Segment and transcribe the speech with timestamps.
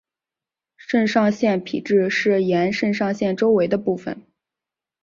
[0.77, 4.25] 肾上腺皮质是沿肾上腺周围的部分。